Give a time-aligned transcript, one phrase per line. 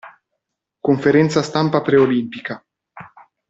[0.79, 2.59] Conferenza stampa preolimpica.